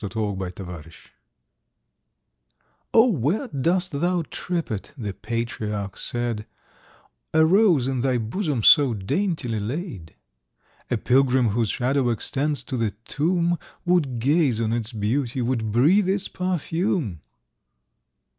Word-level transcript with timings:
THE 0.01 0.07
ENCHANTED 0.07 0.59
ROSE 0.61 0.95
"O 2.91 3.05
where 3.07 3.47
dost 3.49 3.91
thou 3.91 4.23
trip 4.31 4.71
it," 4.71 4.93
the 4.97 5.13
patriarch 5.13 5.95
said, 5.95 6.47
"A 7.35 7.45
Rose 7.45 7.87
in 7.87 8.01
thy 8.01 8.17
bosom 8.17 8.63
so 8.63 8.95
daintily 8.95 9.59
laid? 9.59 10.15
A 10.89 10.97
pilgrim, 10.97 11.49
whose 11.49 11.69
shadow 11.69 12.09
extends 12.09 12.63
to 12.63 12.77
the 12.77 12.95
tomb, 13.05 13.59
Would 13.85 14.17
gaze 14.17 14.59
on 14.59 14.73
its 14.73 14.91
beauty, 14.91 15.39
would 15.43 15.71
breathe 15.71 16.09
its 16.09 16.27
perfume!" 16.27 17.21